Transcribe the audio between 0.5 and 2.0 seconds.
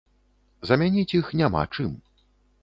Замяніць іх няма чым.